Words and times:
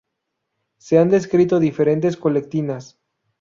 Se 0.79 0.97
han 0.97 1.09
descrito 1.11 1.59
diferentes 1.59 2.17
colectinasː 2.17 2.97